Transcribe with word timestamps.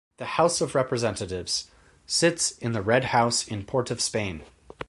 The 0.17 0.25
House 0.25 0.61
of 0.61 0.73
Representatives 0.73 1.69
sits 2.07 2.53
in 2.53 2.71
the 2.71 2.81
Red 2.81 3.03
House 3.13 3.47
in 3.47 3.63
Port 3.65 3.91
of 3.91 4.01
Spain. 4.01 4.41